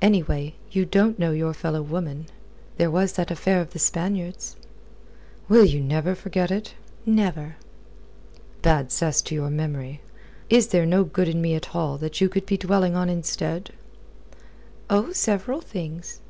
[0.00, 2.26] Anyway, you don't know your fellow woman.
[2.76, 4.54] There was that affair of the Spaniards."
[5.48, 7.56] "Will ye never forget it?" "Never."
[8.62, 10.00] "Bad cess to your memory.
[10.48, 13.70] Is there no good in me at all that you could be dwelling on instead?"
[14.88, 16.20] "Oh, several things."